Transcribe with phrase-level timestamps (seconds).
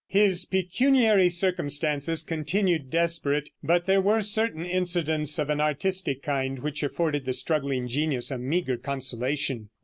[0.07, 6.81] ])]His pecuniary circumstances continued desperate but there were certain incidents of an artistic kind which
[6.81, 9.69] afforded the struggling genius a meager consolation.